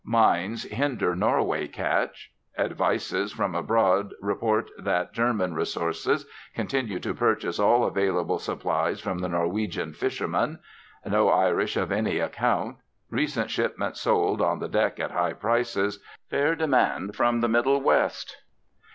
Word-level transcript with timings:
Mines 0.03 0.63
hinder 0.63 1.15
Norway 1.15 1.67
catch. 1.67 2.31
Advices 2.57 3.33
from 3.33 3.53
abroad 3.53 4.15
report 4.19 4.71
that 4.79 5.13
German 5.13 5.53
resources 5.53 6.25
continue 6.55 6.97
to 6.99 7.13
purchase 7.13 7.59
all 7.59 7.83
available 7.83 8.39
supplies 8.39 8.99
from 8.99 9.19
the 9.19 9.29
Norwegian 9.29 9.93
fishermen. 9.93 10.57
No 11.05 11.29
Irish 11.29 11.77
of 11.77 11.91
any 11.91 12.17
account. 12.17 12.77
Recent 13.11 13.51
shipment 13.51 13.95
sold 13.95 14.41
on 14.41 14.57
the 14.57 14.67
deck 14.69 14.99
at 14.99 15.11
high 15.11 15.33
prices. 15.33 15.99
Fair 16.31 16.55
demand 16.55 17.15
from 17.15 17.41
the 17.41 17.47
Middle 17.47 17.79
West." 17.79 18.37